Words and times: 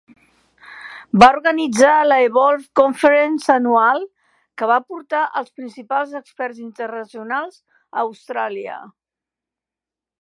Va 1.23 1.27
organitzar 1.33 1.91
la 2.07 2.17
Evolve 2.29 2.65
Conference 2.81 3.51
anual, 3.57 4.01
que 4.61 4.71
va 4.73 4.79
portar 4.93 5.21
els 5.43 5.53
principals 5.61 6.17
experts 6.23 6.65
internacionals 6.71 7.61
a 7.61 8.07
Austràlia. 8.07 8.81